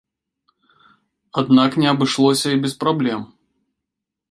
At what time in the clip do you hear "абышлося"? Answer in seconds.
1.93-2.47